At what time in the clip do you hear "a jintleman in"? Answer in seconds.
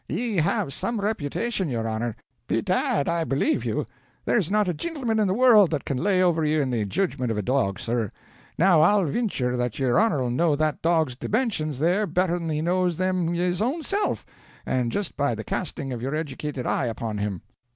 4.67-5.27